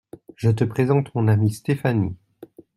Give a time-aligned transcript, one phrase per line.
[0.35, 2.17] Je te présente mon amie Stéphanie.